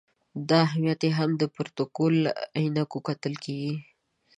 دا 0.49 0.57
اهمیت 0.67 0.99
یې 1.05 1.11
هم 1.17 1.29
د 1.37 1.43
پروتوکول 1.53 2.13
له 2.23 2.31
عینکو 2.57 2.99
کتل 3.07 3.33
کېږي. 3.43 3.73